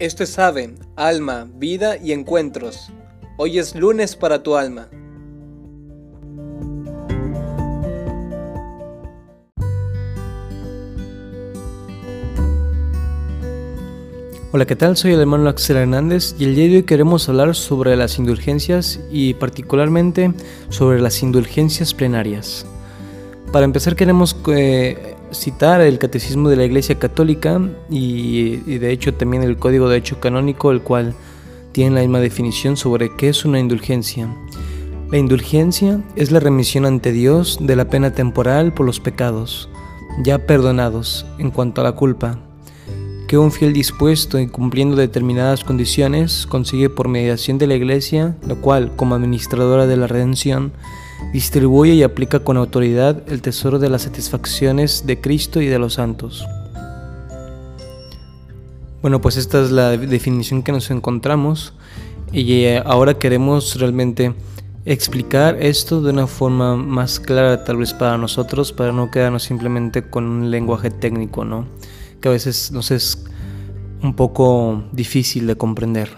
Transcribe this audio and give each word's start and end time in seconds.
Esto 0.00 0.24
es 0.24 0.40
Ave, 0.40 0.74
Alma, 0.96 1.48
Vida 1.54 1.96
y 1.96 2.10
Encuentros. 2.10 2.90
Hoy 3.38 3.60
es 3.60 3.76
lunes 3.76 4.16
para 4.16 4.42
tu 4.42 4.56
alma. 4.56 4.88
Hola, 14.50 14.66
¿qué 14.66 14.74
tal? 14.74 14.96
Soy 14.96 15.12
el 15.12 15.20
hermano 15.20 15.48
Axel 15.48 15.76
Hernández 15.76 16.34
y 16.40 16.44
el 16.46 16.56
día 16.56 16.68
de 16.68 16.76
hoy 16.78 16.82
queremos 16.82 17.28
hablar 17.28 17.54
sobre 17.54 17.94
las 17.94 18.18
indulgencias 18.18 18.98
y 19.12 19.34
particularmente 19.34 20.32
sobre 20.70 21.00
las 21.00 21.22
indulgencias 21.22 21.94
plenarias. 21.94 22.66
Para 23.52 23.64
empezar 23.64 23.94
queremos 23.94 24.36
eh, 24.48 25.14
citar 25.34 25.80
el 25.80 25.98
Catecismo 25.98 26.48
de 26.48 26.56
la 26.56 26.64
Iglesia 26.64 26.98
Católica 26.98 27.60
y, 27.90 28.56
de 28.56 28.90
hecho 28.90 29.14
también 29.14 29.42
el 29.42 29.56
Código 29.56 29.88
de 29.88 29.98
Hecho 29.98 30.20
Canónico, 30.20 30.70
el 30.70 30.80
cual 30.80 31.14
tiene 31.72 31.96
la 31.96 32.00
misma 32.00 32.20
definición 32.20 32.76
sobre 32.76 33.14
qué 33.16 33.28
es 33.28 33.44
una 33.44 33.58
indulgencia. 33.58 34.28
La 35.10 35.18
indulgencia 35.18 36.00
es 36.16 36.30
la 36.30 36.40
remisión 36.40 36.86
ante 36.86 37.12
Dios 37.12 37.58
de 37.60 37.76
la 37.76 37.88
pena 37.88 38.12
temporal 38.12 38.72
por 38.72 38.86
los 38.86 39.00
pecados, 39.00 39.68
ya 40.22 40.38
perdonados 40.46 41.26
en 41.38 41.50
cuanto 41.50 41.80
a 41.80 41.84
la 41.84 41.92
culpa 41.92 42.38
que 43.26 43.38
un 43.38 43.50
fiel 43.50 43.72
dispuesto 43.72 44.38
y 44.38 44.46
cumpliendo 44.46 44.96
determinadas 44.96 45.64
condiciones 45.64 46.46
consigue 46.46 46.90
por 46.90 47.08
mediación 47.08 47.58
de 47.58 47.66
la 47.66 47.74
Iglesia, 47.74 48.36
la 48.46 48.54
cual, 48.54 48.94
como 48.96 49.14
administradora 49.14 49.86
de 49.86 49.96
la 49.96 50.06
redención, 50.06 50.72
distribuye 51.32 51.94
y 51.94 52.02
aplica 52.02 52.40
con 52.40 52.56
autoridad 52.56 53.22
el 53.28 53.42
tesoro 53.42 53.78
de 53.78 53.88
las 53.88 54.02
satisfacciones 54.02 55.06
de 55.06 55.20
Cristo 55.20 55.60
y 55.60 55.66
de 55.66 55.78
los 55.78 55.94
santos. 55.94 56.46
Bueno, 59.02 59.20
pues 59.20 59.36
esta 59.36 59.62
es 59.62 59.70
la 59.70 59.96
definición 59.96 60.62
que 60.62 60.72
nos 60.72 60.90
encontramos 60.90 61.74
y 62.32 62.64
eh, 62.64 62.82
ahora 62.84 63.18
queremos 63.18 63.78
realmente 63.78 64.34
explicar 64.86 65.56
esto 65.60 66.02
de 66.02 66.10
una 66.10 66.26
forma 66.26 66.76
más 66.76 67.20
clara 67.20 67.64
tal 67.64 67.78
vez 67.78 67.92
para 67.92 68.18
nosotros, 68.18 68.72
para 68.72 68.92
no 68.92 69.10
quedarnos 69.10 69.42
simplemente 69.42 70.08
con 70.08 70.24
un 70.24 70.50
lenguaje 70.50 70.90
técnico, 70.90 71.44
¿no? 71.44 71.66
que 72.24 72.28
a 72.28 72.32
veces 72.32 72.72
nos 72.72 72.90
es 72.90 73.22
un 74.02 74.14
poco 74.14 74.82
difícil 74.92 75.46
de 75.46 75.56
comprender. 75.56 76.08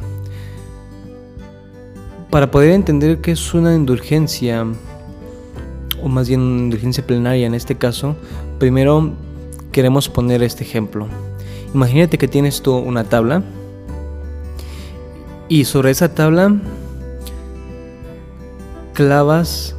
Para 2.31 2.51
poder 2.51 2.73
entender 2.73 3.21
qué 3.21 3.33
es 3.33 3.55
una 3.55 3.75
indulgencia, 3.75 4.67
o 6.03 6.09
más 6.09 6.29
bien 6.29 6.41
una 6.41 6.63
indulgencia 6.63 7.07
plenaria 7.07 7.47
en 7.47 7.55
este 7.55 7.77
caso, 7.77 8.17
primero 8.59 9.13
queremos 9.73 10.09
poner 10.09 10.43
este 10.43 10.65
ejemplo. 10.65 11.07
Imagínate 11.75 12.19
que 12.19 12.29
tienes 12.29 12.63
tú 12.63 12.77
una 12.77 13.05
tabla 13.05 13.43
y 15.49 15.65
sobre 15.65 15.91
esa 15.91 16.15
tabla 16.15 16.57
clavas 18.95 19.77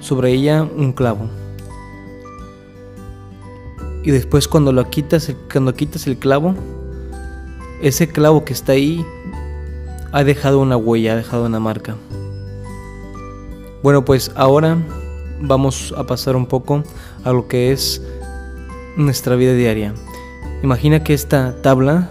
sobre 0.00 0.32
ella 0.32 0.62
un 0.76 0.92
clavo 0.92 1.28
y 4.08 4.10
después 4.10 4.48
cuando 4.48 4.72
lo 4.72 4.88
quitas, 4.88 5.30
cuando 5.52 5.74
quitas 5.74 6.06
el 6.06 6.16
clavo, 6.16 6.54
ese 7.82 8.08
clavo 8.08 8.42
que 8.42 8.54
está 8.54 8.72
ahí 8.72 9.04
ha 10.12 10.24
dejado 10.24 10.60
una 10.60 10.76
huella, 10.76 11.12
ha 11.12 11.16
dejado 11.16 11.46
una 11.46 11.60
marca. 11.60 11.96
Bueno, 13.82 14.04
pues 14.04 14.32
ahora 14.34 14.78
vamos 15.40 15.94
a 15.96 16.04
pasar 16.04 16.36
un 16.36 16.46
poco 16.46 16.82
a 17.24 17.32
lo 17.32 17.48
que 17.48 17.72
es 17.72 18.02
nuestra 18.96 19.36
vida 19.36 19.54
diaria. 19.54 19.94
Imagina 20.62 21.04
que 21.04 21.14
esta 21.14 21.54
tabla 21.62 22.10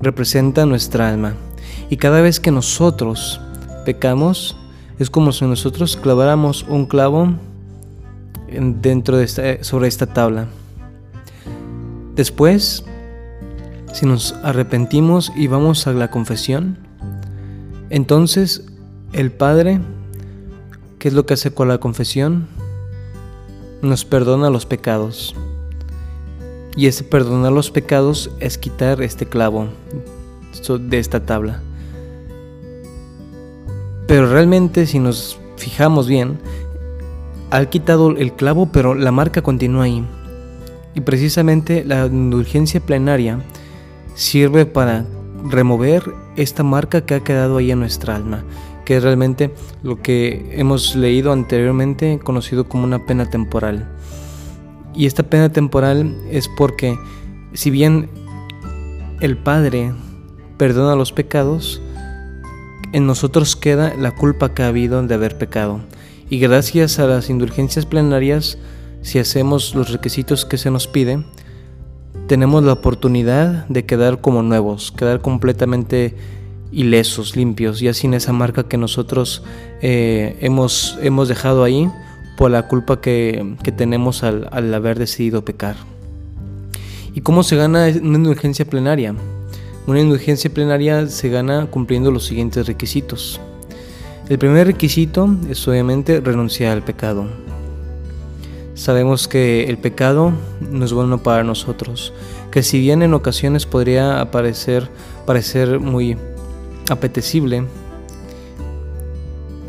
representa 0.00 0.66
nuestra 0.66 1.08
alma 1.08 1.34
y 1.90 1.96
cada 1.96 2.20
vez 2.20 2.38
que 2.38 2.50
nosotros 2.50 3.40
pecamos 3.84 4.56
es 4.98 5.10
como 5.10 5.32
si 5.32 5.44
nosotros 5.44 5.96
claváramos 5.96 6.64
un 6.68 6.86
clavo 6.86 7.34
dentro 8.48 9.16
de 9.16 9.24
esta, 9.24 9.64
sobre 9.64 9.88
esta 9.88 10.06
tabla. 10.06 10.46
Después, 12.14 12.84
si 13.92 14.06
nos 14.06 14.34
arrepentimos 14.44 15.32
y 15.34 15.48
vamos 15.48 15.88
a 15.88 15.92
la 15.92 16.10
confesión, 16.10 16.78
entonces 17.94 18.64
el 19.12 19.30
Padre, 19.30 19.78
¿qué 20.98 21.06
es 21.06 21.14
lo 21.14 21.26
que 21.26 21.34
hace 21.34 21.54
con 21.54 21.68
la 21.68 21.78
confesión? 21.78 22.48
Nos 23.82 24.04
perdona 24.04 24.50
los 24.50 24.66
pecados. 24.66 25.36
Y 26.76 26.88
ese 26.88 27.04
perdonar 27.04 27.52
los 27.52 27.70
pecados 27.70 28.32
es 28.40 28.58
quitar 28.58 29.00
este 29.00 29.26
clavo 29.26 29.68
de 30.80 30.98
esta 30.98 31.24
tabla. 31.24 31.62
Pero 34.08 34.28
realmente 34.28 34.86
si 34.86 34.98
nos 34.98 35.38
fijamos 35.56 36.08
bien, 36.08 36.40
ha 37.52 37.64
quitado 37.66 38.10
el 38.10 38.32
clavo, 38.32 38.72
pero 38.72 38.96
la 38.96 39.12
marca 39.12 39.40
continúa 39.40 39.84
ahí. 39.84 40.04
Y 40.96 41.00
precisamente 41.02 41.84
la 41.84 42.06
indulgencia 42.06 42.80
plenaria 42.80 43.38
sirve 44.16 44.66
para 44.66 45.04
remover 45.44 46.12
esta 46.36 46.62
marca 46.62 47.04
que 47.04 47.14
ha 47.14 47.20
quedado 47.20 47.58
ahí 47.58 47.70
en 47.70 47.80
nuestra 47.80 48.16
alma, 48.16 48.44
que 48.84 48.96
es 48.96 49.02
realmente 49.02 49.54
lo 49.82 50.00
que 50.02 50.50
hemos 50.52 50.96
leído 50.96 51.32
anteriormente 51.32 52.18
conocido 52.22 52.68
como 52.68 52.84
una 52.84 53.06
pena 53.06 53.28
temporal. 53.28 53.88
Y 54.94 55.06
esta 55.06 55.22
pena 55.24 55.52
temporal 55.52 56.16
es 56.30 56.48
porque 56.48 56.96
si 57.52 57.70
bien 57.70 58.08
el 59.20 59.36
Padre 59.36 59.92
perdona 60.56 60.96
los 60.96 61.12
pecados, 61.12 61.82
en 62.92 63.06
nosotros 63.06 63.56
queda 63.56 63.94
la 63.98 64.12
culpa 64.12 64.54
que 64.54 64.62
ha 64.62 64.68
habido 64.68 65.02
de 65.02 65.14
haber 65.14 65.36
pecado. 65.36 65.80
Y 66.30 66.38
gracias 66.38 66.98
a 66.98 67.06
las 67.06 67.28
indulgencias 67.28 67.86
plenarias, 67.86 68.56
si 69.02 69.18
hacemos 69.18 69.74
los 69.74 69.90
requisitos 69.90 70.44
que 70.44 70.58
se 70.58 70.70
nos 70.70 70.86
pide, 70.86 71.24
tenemos 72.26 72.64
la 72.64 72.72
oportunidad 72.72 73.66
de 73.68 73.84
quedar 73.84 74.20
como 74.20 74.42
nuevos, 74.42 74.92
quedar 74.92 75.20
completamente 75.20 76.14
ilesos, 76.72 77.36
limpios, 77.36 77.80
ya 77.80 77.94
sin 77.94 78.14
esa 78.14 78.32
marca 78.32 78.64
que 78.64 78.76
nosotros 78.76 79.42
eh, 79.80 80.36
hemos, 80.40 80.98
hemos 81.02 81.28
dejado 81.28 81.64
ahí 81.64 81.90
por 82.36 82.50
la 82.50 82.66
culpa 82.66 83.00
que, 83.00 83.56
tenemos 83.76 84.24
al, 84.24 84.48
al, 84.50 84.72
haber 84.74 84.98
decidido 84.98 85.44
pecar. 85.44 85.76
¿Y 87.14 87.20
cómo 87.20 87.44
se 87.44 87.56
gana 87.56 87.86
una 88.02 88.18
indulgencia 88.18 88.64
plenaria? 88.64 89.14
Una 89.86 90.00
indulgencia 90.00 90.52
plenaria 90.52 91.06
se 91.06 91.28
gana 91.28 91.66
cumpliendo 91.66 92.10
los 92.10 92.24
siguientes 92.24 92.66
requisitos. 92.66 93.40
El 94.28 94.38
primer 94.38 94.66
requisito 94.66 95.28
es 95.48 95.68
obviamente 95.68 96.20
renunciar 96.20 96.72
al 96.72 96.82
pecado. 96.82 97.26
Sabemos 98.74 99.28
que 99.28 99.64
el 99.64 99.78
pecado 99.78 100.32
no 100.60 100.84
es 100.84 100.92
bueno 100.92 101.22
para 101.22 101.44
nosotros, 101.44 102.12
que 102.50 102.62
si 102.62 102.80
bien 102.80 103.02
en 103.02 103.14
ocasiones 103.14 103.66
podría 103.66 104.30
parecer 104.32 104.90
muy 105.80 106.16
apetecible, 106.90 107.66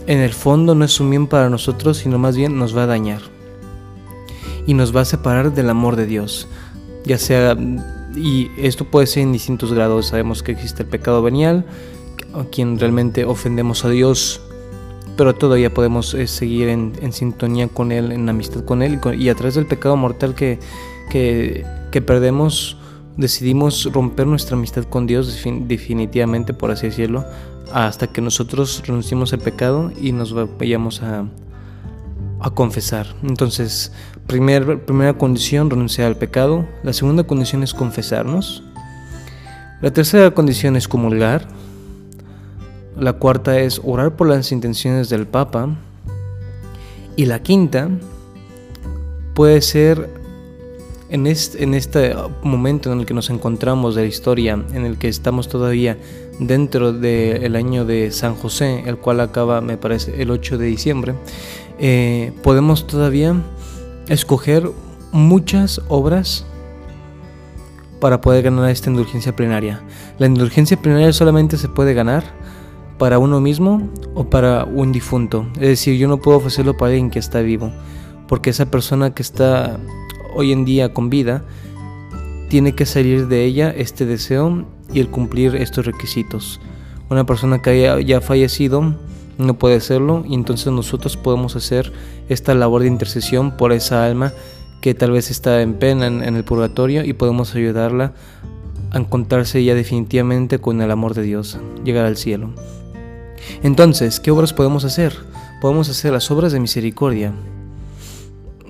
en 0.07 0.19
el 0.19 0.33
fondo 0.33 0.75
no 0.75 0.85
es 0.85 0.99
un 0.99 1.09
bien 1.11 1.27
para 1.27 1.49
nosotros, 1.49 1.97
sino 1.97 2.17
más 2.17 2.35
bien 2.35 2.57
nos 2.57 2.75
va 2.75 2.83
a 2.83 2.87
dañar 2.87 3.21
y 4.67 4.73
nos 4.73 4.95
va 4.95 5.01
a 5.01 5.05
separar 5.05 5.53
del 5.53 5.69
amor 5.69 5.95
de 5.95 6.07
Dios, 6.07 6.47
ya 7.05 7.19
sea, 7.19 7.55
y 8.15 8.49
esto 8.57 8.85
puede 8.85 9.05
ser 9.05 9.23
en 9.23 9.33
distintos 9.33 9.71
grados, 9.71 10.07
sabemos 10.07 10.41
que 10.41 10.51
existe 10.51 10.81
el 10.81 10.89
pecado 10.89 11.21
venial, 11.21 11.65
a 12.33 12.43
quien 12.45 12.79
realmente 12.79 13.23
ofendemos 13.25 13.85
a 13.85 13.89
Dios 13.89 14.41
pero 15.17 15.35
todavía 15.35 15.73
podemos 15.73 16.13
eh, 16.13 16.27
seguir 16.27 16.69
en, 16.69 17.13
sintonía 17.13 17.67
con 17.67 17.91
Él, 17.91 18.11
en 18.11 18.27
amistad 18.29 18.63
con 18.65 18.81
Él 18.81 18.99
y, 19.17 19.29
a 19.29 19.35
través 19.35 19.55
del 19.55 19.65
pecado 19.65 19.95
mortal 19.95 20.35
que, 20.35 20.59
que, 21.09 22.01
perdemos, 22.01 22.77
decidimos 23.17 23.91
romper 23.93 24.27
nuestra 24.27 24.57
amistad 24.57 24.83
con 24.83 25.07
Dios 25.07 25.43
definitivamente, 25.67 26.53
por 26.53 26.71
así 26.71 26.87
decirlo, 26.87 27.23
hasta 27.71 28.07
que 28.07 28.21
nosotros 28.21 28.83
renunciemos 28.85 29.31
al 29.33 29.39
pecado 29.39 29.91
y 29.99 30.11
nos 30.11 30.33
vayamos 30.57 31.01
a, 31.01 31.25
a 32.39 32.49
confesar. 32.49 33.07
Entonces, 33.23 33.91
primer, 34.27 34.83
primera 34.85 35.17
condición, 35.17 35.69
renunciar 35.69 36.07
al 36.07 36.17
pecado. 36.17 36.65
La 36.83 36.93
segunda 36.93 37.23
condición 37.23 37.63
es 37.63 37.73
confesarnos. 37.73 38.63
La 39.81 39.91
tercera 39.91 40.31
condición 40.31 40.75
es 40.75 40.87
comulgar. 40.87 41.47
La 42.97 43.13
cuarta 43.13 43.59
es 43.59 43.81
orar 43.83 44.15
por 44.15 44.27
las 44.27 44.51
intenciones 44.51 45.09
del 45.09 45.27
Papa. 45.27 45.75
Y 47.17 47.25
la 47.25 47.41
quinta 47.41 47.89
puede 49.33 49.61
ser 49.61 50.09
en 51.09 51.27
este, 51.27 51.63
en 51.63 51.73
este 51.73 52.15
momento 52.41 52.91
en 52.91 53.01
el 53.01 53.05
que 53.05 53.13
nos 53.13 53.29
encontramos 53.29 53.95
de 53.95 54.01
la 54.01 54.07
historia, 54.07 54.63
en 54.73 54.85
el 54.85 54.97
que 54.97 55.07
estamos 55.07 55.49
todavía 55.49 55.97
dentro 56.39 56.93
del 56.93 57.55
año 57.55 57.85
de 57.85 58.11
San 58.11 58.35
José, 58.35 58.83
el 58.85 58.97
cual 58.97 59.19
acaba, 59.19 59.61
me 59.61 59.77
parece, 59.77 60.21
el 60.21 60.31
8 60.31 60.57
de 60.57 60.65
diciembre, 60.65 61.15
eh, 61.79 62.33
podemos 62.43 62.87
todavía 62.87 63.35
escoger 64.07 64.69
muchas 65.11 65.81
obras 65.87 66.45
para 67.99 68.21
poder 68.21 68.43
ganar 68.43 68.69
esta 68.69 68.89
indulgencia 68.89 69.35
plenaria. 69.35 69.81
La 70.17 70.27
indulgencia 70.27 70.77
plenaria 70.77 71.13
solamente 71.13 71.57
se 71.57 71.69
puede 71.69 71.93
ganar 71.93 72.23
para 72.97 73.19
uno 73.19 73.41
mismo 73.41 73.89
o 74.13 74.29
para 74.29 74.65
un 74.65 74.91
difunto. 74.91 75.47
Es 75.55 75.69
decir, 75.69 75.97
yo 75.97 76.07
no 76.07 76.17
puedo 76.17 76.37
ofrecerlo 76.37 76.77
para 76.77 76.91
alguien 76.91 77.09
que 77.09 77.19
está 77.19 77.41
vivo, 77.41 77.71
porque 78.27 78.49
esa 78.49 78.65
persona 78.67 79.13
que 79.13 79.21
está 79.21 79.79
hoy 80.35 80.51
en 80.51 80.65
día 80.65 80.93
con 80.93 81.09
vida 81.09 81.43
tiene 82.49 82.73
que 82.75 82.85
salir 82.85 83.27
de 83.27 83.43
ella 83.43 83.73
este 83.75 84.05
deseo 84.05 84.65
y 84.93 84.99
el 84.99 85.09
cumplir 85.09 85.55
estos 85.55 85.85
requisitos. 85.85 86.59
Una 87.09 87.25
persona 87.25 87.61
que 87.61 87.69
haya 87.71 87.99
ya 87.99 88.21
fallecido 88.21 88.95
no 89.37 89.53
puede 89.55 89.75
hacerlo 89.75 90.23
y 90.27 90.33
entonces 90.33 90.71
nosotros 90.71 91.17
podemos 91.17 91.55
hacer 91.55 91.91
esta 92.29 92.55
labor 92.55 92.81
de 92.81 92.87
intercesión 92.87 93.57
por 93.57 93.73
esa 93.73 94.05
alma 94.05 94.31
que 94.81 94.93
tal 94.93 95.11
vez 95.11 95.31
está 95.31 95.61
en 95.61 95.73
pena 95.73 96.07
en, 96.07 96.23
en 96.23 96.35
el 96.35 96.43
purgatorio 96.43 97.03
y 97.03 97.13
podemos 97.13 97.55
ayudarla 97.55 98.13
a 98.91 98.97
encontrarse 98.97 99.63
ya 99.63 99.75
definitivamente 99.75 100.59
con 100.59 100.81
el 100.81 100.89
amor 100.89 101.15
de 101.15 101.23
Dios, 101.23 101.59
llegar 101.83 102.05
al 102.05 102.17
cielo. 102.17 102.53
Entonces, 103.63 104.19
¿qué 104.19 104.31
obras 104.31 104.53
podemos 104.53 104.85
hacer? 104.85 105.13
Podemos 105.61 105.89
hacer 105.89 106.11
las 106.13 106.29
obras 106.31 106.51
de 106.51 106.59
misericordia. 106.59 107.33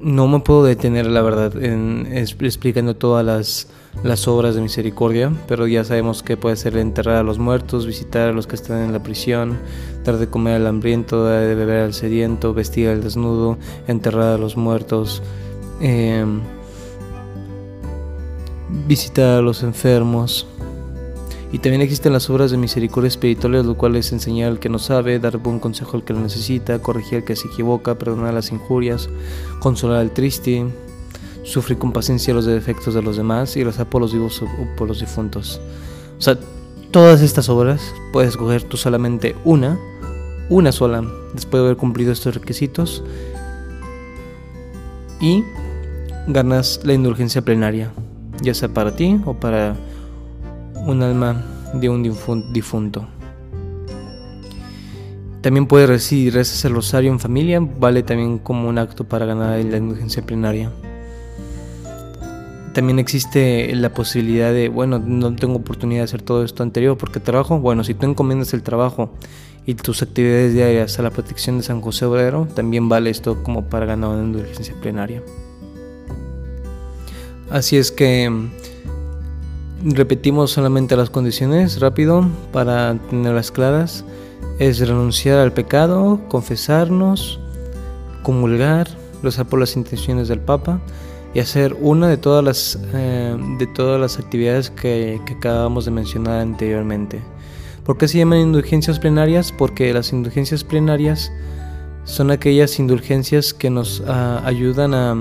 No 0.01 0.27
me 0.27 0.39
puedo 0.39 0.63
detener, 0.63 1.07
la 1.07 1.21
verdad, 1.21 1.63
en 1.63 2.07
explicando 2.11 2.95
todas 2.95 3.25
las, 3.25 3.67
las 4.03 4.27
obras 4.27 4.55
de 4.55 4.61
misericordia, 4.61 5.31
pero 5.47 5.67
ya 5.67 5.83
sabemos 5.83 6.21
que 6.21 6.37
puede 6.37 6.55
ser 6.57 6.77
enterrar 6.77 7.17
a 7.17 7.23
los 7.23 7.39
muertos, 7.39 7.87
visitar 7.87 8.29
a 8.29 8.31
los 8.31 8.45
que 8.45 8.55
están 8.55 8.83
en 8.83 8.93
la 8.93 9.01
prisión, 9.01 9.57
dar 10.03 10.17
de 10.17 10.27
comer 10.27 10.55
al 10.55 10.67
hambriento, 10.67 11.23
dar 11.23 11.41
de 11.41 11.55
beber 11.55 11.83
al 11.83 11.93
sediento, 11.93 12.53
vestir 12.53 12.89
al 12.89 13.01
desnudo, 13.01 13.57
enterrar 13.87 14.35
a 14.35 14.37
los 14.37 14.57
muertos, 14.57 15.23
eh, 15.81 16.25
visitar 18.87 19.39
a 19.39 19.41
los 19.41 19.63
enfermos, 19.63 20.47
y 21.51 21.59
también 21.59 21.81
existen 21.81 22.13
las 22.13 22.29
obras 22.29 22.51
de 22.51 22.57
misericordia 22.57 23.07
espirituales, 23.07 23.65
lo 23.65 23.75
cual 23.75 23.95
es 23.95 24.11
enseñar 24.11 24.51
al 24.51 24.59
que 24.59 24.69
no 24.69 24.79
sabe, 24.79 25.19
dar 25.19 25.37
buen 25.37 25.59
consejo 25.59 25.97
al 25.97 26.03
que 26.03 26.13
lo 26.13 26.19
necesita, 26.19 26.79
corregir 26.79 27.19
al 27.19 27.23
que 27.23 27.35
se 27.35 27.47
equivoca, 27.47 27.97
perdonar 27.97 28.33
las 28.33 28.51
injurias, 28.51 29.09
consolar 29.59 29.97
al 29.97 30.11
triste, 30.11 30.65
sufrir 31.43 31.77
con 31.77 31.91
paciencia 31.91 32.33
los 32.33 32.45
defectos 32.45 32.93
de 32.93 33.01
los 33.01 33.17
demás 33.17 33.55
y 33.55 33.63
rezar 33.63 33.87
por 33.87 34.01
los 34.01 34.11
vivos 34.11 34.41
o 34.41 34.75
por 34.75 34.87
los 34.87 34.99
difuntos. 34.99 35.61
O 36.17 36.21
sea, 36.21 36.37
todas 36.91 37.21
estas 37.21 37.49
obras 37.49 37.93
puedes 38.11 38.31
escoger 38.31 38.63
tú 38.63 38.77
solamente 38.77 39.35
una, 39.45 39.77
una 40.49 40.71
sola, 40.71 41.03
después 41.33 41.61
de 41.61 41.67
haber 41.67 41.77
cumplido 41.77 42.11
estos 42.11 42.35
requisitos 42.35 43.03
y 45.21 45.43
ganas 46.27 46.81
la 46.83 46.93
indulgencia 46.93 47.43
plenaria, 47.43 47.91
ya 48.41 48.53
sea 48.53 48.69
para 48.69 48.95
ti 48.95 49.19
o 49.25 49.35
para 49.35 49.75
un 50.85 51.01
alma 51.03 51.43
de 51.73 51.89
un 51.89 52.03
difunto. 52.53 53.07
También 55.41 55.67
puede 55.67 55.85
recibir 55.85 56.33
rezas 56.33 56.65
el 56.65 56.73
rosario 56.73 57.11
en 57.11 57.19
familia, 57.19 57.59
vale 57.59 58.01
también 58.01 58.39
como 58.39 58.67
un 58.67 58.77
acto 58.79 59.03
para 59.03 59.25
ganar 59.25 59.63
la 59.63 59.77
indulgencia 59.77 60.25
plenaria. 60.25 60.71
También 62.73 62.99
existe 62.99 63.73
la 63.75 63.93
posibilidad 63.93 64.51
de, 64.51 64.69
bueno, 64.69 64.99
no 64.99 65.35
tengo 65.35 65.55
oportunidad 65.55 66.01
de 66.01 66.05
hacer 66.05 66.21
todo 66.21 66.43
esto 66.43 66.63
anterior 66.63 66.97
porque 66.97 67.19
trabajo. 67.19 67.59
Bueno, 67.59 67.83
si 67.83 67.93
tú 67.93 68.05
encomiendas 68.05 68.53
el 68.53 68.63
trabajo 68.63 69.11
y 69.65 69.75
tus 69.75 70.01
actividades 70.01 70.53
diarias 70.53 70.99
a 70.99 71.03
la 71.03 71.11
protección 71.11 71.57
de 71.57 71.63
San 71.63 71.79
José 71.79 72.05
Obrero, 72.05 72.47
también 72.53 72.89
vale 72.89 73.11
esto 73.11 73.43
como 73.43 73.65
para 73.69 73.85
ganar 73.85 74.09
una 74.09 74.23
indulgencia 74.23 74.75
plenaria. 74.81 75.21
Así 77.49 77.77
es 77.77 77.91
que 77.91 78.49
Repetimos 79.83 80.51
solamente 80.51 80.95
las 80.95 81.09
condiciones 81.09 81.79
rápido 81.79 82.27
para 82.51 82.97
tenerlas 83.09 83.51
claras. 83.51 84.05
Es 84.57 84.79
renunciar 84.79 85.37
al 85.39 85.51
pecado, 85.51 86.21
confesarnos, 86.29 87.39
comulgar, 88.23 88.87
rezar 89.21 89.45
por 89.47 89.59
las 89.59 89.75
intenciones 89.75 90.27
del 90.27 90.39
Papa 90.39 90.79
y 91.33 91.39
hacer 91.39 91.75
una 91.81 92.07
de 92.07 92.17
todas 92.17 92.43
las, 92.43 92.79
eh, 92.93 93.37
de 93.59 93.67
todas 93.67 93.99
las 93.99 94.17
actividades 94.17 94.69
que, 94.69 95.19
acabamos 95.29 95.83
de 95.85 95.91
mencionar 95.91 96.39
anteriormente. 96.39 97.21
¿Por 97.83 97.97
qué 97.97 98.07
se 98.07 98.17
llaman 98.17 98.39
indulgencias 98.39 98.97
plenarias? 98.97 99.51
Porque 99.51 99.93
las 99.93 100.13
indulgencias 100.13 100.63
plenarias 100.63 101.31
son 102.05 102.31
aquellas 102.31 102.79
indulgencias 102.79 103.53
que 103.53 103.69
nos 103.69 104.01
ah, 104.07 104.41
ayudan 104.45 104.93
a 104.93 105.15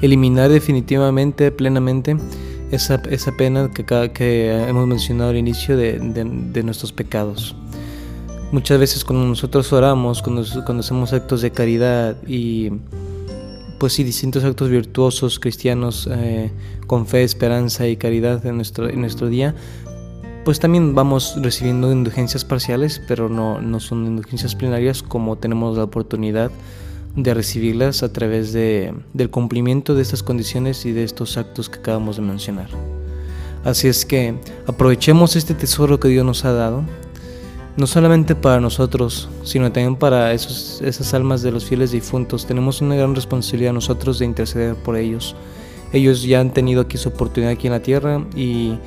eliminar 0.00 0.48
definitivamente, 0.48 1.50
plenamente, 1.50 2.16
esa, 2.70 3.00
esa 3.10 3.32
pena 3.32 3.70
que, 3.70 3.84
que 4.12 4.68
hemos 4.68 4.86
mencionado 4.86 5.30
al 5.30 5.36
inicio 5.36 5.76
de, 5.76 5.98
de, 5.98 6.62
nuestros 6.62 6.92
pecados. 6.92 7.54
Muchas 8.52 8.78
veces 8.78 9.04
cuando 9.04 9.26
nosotros 9.26 9.72
oramos, 9.72 10.22
cuando, 10.22 10.44
cuando 10.64 10.80
hacemos 10.80 11.12
actos 11.12 11.42
de 11.42 11.50
caridad 11.50 12.16
y 12.26 12.70
pues 13.78 13.92
sí, 13.92 14.04
distintos 14.04 14.44
actos 14.44 14.70
virtuosos 14.70 15.38
cristianos 15.38 16.08
eh, 16.10 16.50
con 16.86 17.06
fe, 17.06 17.24
esperanza 17.24 17.86
y 17.86 17.96
caridad 17.96 18.44
en 18.46 18.56
nuestro, 18.56 18.88
en 18.88 19.00
nuestro 19.00 19.28
día, 19.28 19.54
pues 20.44 20.60
también 20.60 20.94
vamos 20.94 21.34
recibiendo 21.42 21.90
indulgencias 21.92 22.44
parciales, 22.44 23.02
pero 23.06 23.28
no, 23.28 23.60
no 23.60 23.80
son 23.80 24.06
indulgencias 24.06 24.54
plenarias 24.54 25.02
como 25.02 25.36
tenemos 25.36 25.76
la 25.76 25.84
oportunidad 25.84 26.50
de 27.16 27.32
recibirlas 27.32 28.02
a 28.02 28.12
través 28.12 28.52
de, 28.52 28.94
del 29.14 29.30
cumplimiento 29.30 29.94
de 29.94 30.02
estas 30.02 30.22
condiciones 30.22 30.84
y 30.84 30.92
de 30.92 31.02
estos 31.02 31.38
actos 31.38 31.68
que 31.68 31.78
acabamos 31.78 32.16
de 32.16 32.22
mencionar. 32.22 32.68
Así 33.64 33.88
es 33.88 34.04
que 34.04 34.34
aprovechemos 34.66 35.34
este 35.34 35.54
tesoro 35.54 35.98
que 35.98 36.08
Dios 36.08 36.24
nos 36.24 36.44
ha 36.44 36.52
dado, 36.52 36.84
no 37.76 37.86
solamente 37.86 38.34
para 38.34 38.60
nosotros, 38.60 39.28
sino 39.42 39.72
también 39.72 39.96
para 39.96 40.32
esas 40.32 41.14
almas 41.14 41.42
de 41.42 41.50
los 41.50 41.64
fieles 41.64 41.90
difuntos. 41.90 42.46
Tenemos 42.46 42.80
una 42.80 42.94
gran 42.94 43.14
responsabilidad 43.14 43.72
nosotros 43.72 44.18
de 44.18 44.26
interceder 44.26 44.76
por 44.76 44.96
ellos. 44.96 45.34
Ellos 45.92 46.22
ya 46.22 46.40
han 46.40 46.52
tenido 46.52 46.82
aquí 46.82 46.96
su 46.96 47.08
oportunidad 47.08 47.52
aquí 47.52 47.66
en 47.66 47.72
la 47.72 47.82
tierra 47.82 48.24
y, 48.36 48.78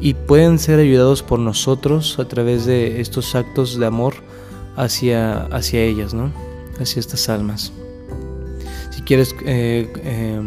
y 0.00 0.14
pueden 0.14 0.58
ser 0.58 0.78
ayudados 0.78 1.22
por 1.22 1.38
nosotros 1.38 2.18
a 2.18 2.26
través 2.26 2.66
de 2.66 3.00
estos 3.00 3.34
actos 3.34 3.78
de 3.78 3.86
amor 3.86 4.14
hacia, 4.76 5.46
hacia 5.46 5.82
ellas, 5.82 6.14
¿no? 6.14 6.47
Hacia 6.80 7.00
estas 7.00 7.28
almas. 7.28 7.72
Si 8.90 9.02
quieres, 9.02 9.34
eh, 9.44 9.92
eh, 10.02 10.40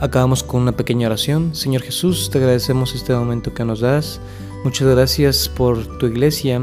acabamos 0.00 0.42
con 0.42 0.62
una 0.62 0.72
pequeña 0.72 1.06
oración. 1.06 1.54
Señor 1.54 1.82
Jesús, 1.82 2.30
te 2.30 2.38
agradecemos 2.38 2.94
este 2.94 3.14
momento 3.14 3.54
que 3.54 3.64
nos 3.64 3.80
das. 3.80 4.20
Muchas 4.64 4.88
gracias 4.88 5.48
por 5.48 5.98
tu 5.98 6.06
iglesia 6.06 6.60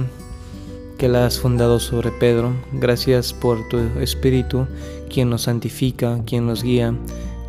que 0.97 1.07
la 1.07 1.25
has 1.25 1.39
fundado 1.39 1.79
sobre 1.79 2.11
Pedro. 2.11 2.53
Gracias 2.73 3.33
por 3.33 3.67
tu 3.69 3.77
Espíritu, 3.99 4.67
quien 5.09 5.29
nos 5.29 5.43
santifica, 5.43 6.21
quien 6.25 6.45
nos 6.45 6.63
guía, 6.63 6.93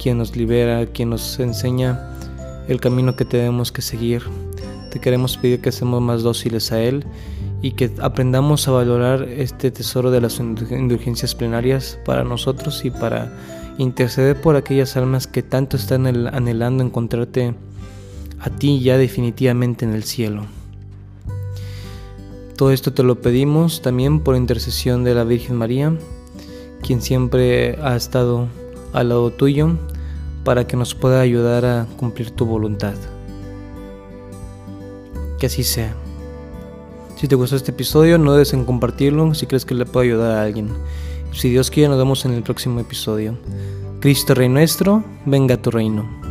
quien 0.00 0.18
nos 0.18 0.36
libera, 0.36 0.86
quien 0.86 1.10
nos 1.10 1.38
enseña 1.40 2.00
el 2.68 2.80
camino 2.80 3.16
que 3.16 3.24
tenemos 3.24 3.72
que 3.72 3.82
seguir. 3.82 4.22
Te 4.90 5.00
queremos 5.00 5.36
pedir 5.36 5.60
que 5.60 5.72
seamos 5.72 6.00
más 6.00 6.22
dóciles 6.22 6.72
a 6.72 6.80
Él 6.80 7.04
y 7.62 7.72
que 7.72 7.90
aprendamos 8.00 8.66
a 8.68 8.72
valorar 8.72 9.22
este 9.22 9.70
tesoro 9.70 10.10
de 10.10 10.20
las 10.20 10.40
indulgencias 10.40 11.34
plenarias 11.34 11.98
para 12.04 12.24
nosotros 12.24 12.84
y 12.84 12.90
para 12.90 13.32
interceder 13.78 14.40
por 14.40 14.56
aquellas 14.56 14.96
almas 14.96 15.26
que 15.26 15.42
tanto 15.42 15.76
están 15.76 16.06
anhelando 16.06 16.82
encontrarte 16.82 17.54
a 18.38 18.50
ti 18.50 18.80
ya 18.80 18.96
definitivamente 18.96 19.84
en 19.84 19.92
el 19.92 20.04
cielo. 20.04 20.46
Todo 22.56 22.72
esto 22.72 22.92
te 22.92 23.02
lo 23.02 23.20
pedimos 23.20 23.80
también 23.80 24.20
por 24.20 24.36
intercesión 24.36 25.04
de 25.04 25.14
la 25.14 25.24
Virgen 25.24 25.56
María, 25.56 25.94
quien 26.82 27.00
siempre 27.00 27.78
ha 27.82 27.96
estado 27.96 28.48
al 28.92 29.10
lado 29.10 29.30
tuyo 29.30 29.76
para 30.44 30.66
que 30.66 30.76
nos 30.76 30.94
pueda 30.94 31.20
ayudar 31.20 31.64
a 31.64 31.86
cumplir 31.96 32.30
tu 32.30 32.46
voluntad. 32.46 32.94
Que 35.38 35.46
así 35.46 35.64
sea. 35.64 35.94
Si 37.20 37.28
te 37.28 37.34
gustó 37.34 37.54
este 37.54 37.72
episodio, 37.72 38.16
no 38.16 38.32
dudes 38.32 38.54
en 38.54 38.64
compartirlo 38.64 39.34
si 39.34 39.44
crees 39.44 39.66
que 39.66 39.74
le 39.74 39.84
puede 39.84 40.06
ayudar 40.06 40.38
a 40.38 40.42
alguien. 40.42 40.70
Si 41.34 41.50
Dios 41.50 41.70
quiere, 41.70 41.90
nos 41.90 41.98
vemos 41.98 42.24
en 42.24 42.32
el 42.32 42.42
próximo 42.42 42.80
episodio. 42.80 43.36
Cristo 44.00 44.34
Rey 44.34 44.48
nuestro, 44.48 45.04
venga 45.26 45.56
a 45.56 45.60
tu 45.60 45.70
reino. 45.70 46.29